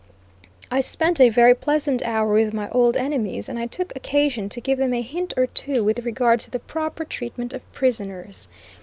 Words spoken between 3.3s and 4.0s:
and I took